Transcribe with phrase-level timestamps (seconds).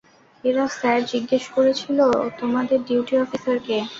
[0.43, 1.99] এরা স্যার জিজ্ঞেস করছিল,
[2.39, 3.77] তোমাদের ডিউটি অফিসার কে।